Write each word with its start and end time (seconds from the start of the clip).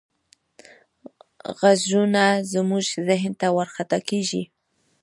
غږونه 1.57 2.25
زموږ 2.53 2.85
ذهن 3.07 3.33
ته 3.39 3.47
ورخطا 3.57 3.99
کېږي. 4.09 4.43